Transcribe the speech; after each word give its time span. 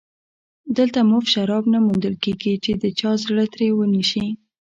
دلته 0.77 0.99
مفت 1.11 1.29
شراب 1.33 1.63
نه 1.73 1.79
موندل 1.87 2.15
کېږي 2.23 2.53
چې 2.63 2.71
د 2.81 2.83
چا 2.99 3.11
زړه 3.23 3.43
ترې 3.53 3.67
ونشي 3.73 4.25